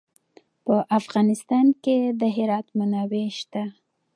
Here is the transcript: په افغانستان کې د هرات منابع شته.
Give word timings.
په 0.65 0.75
افغانستان 0.99 1.65
کې 1.83 1.97
د 2.19 2.21
هرات 2.35 2.67
منابع 2.77 3.25
شته. 3.39 3.63